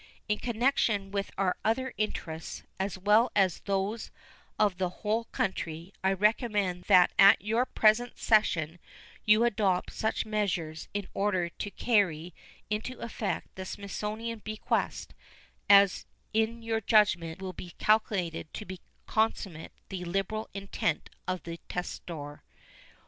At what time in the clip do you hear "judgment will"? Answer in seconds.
16.81-17.53